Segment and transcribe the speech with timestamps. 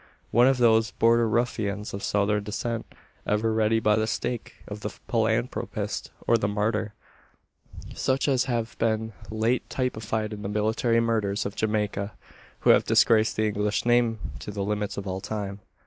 [0.31, 2.87] One of those "border ruffians" of Southern descent,
[3.27, 6.95] ever ready by the stake of the philanthropist, or the martyr
[7.93, 12.13] such as have been late typified in the military murderers of Jamaica,
[12.61, 15.59] who have disgraced the English name to the limits of all time.